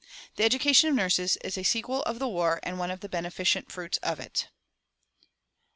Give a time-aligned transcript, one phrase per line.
[0.35, 3.71] The education of nurses is a sequel of the war and one of the beneficent
[3.71, 4.47] fruits of it.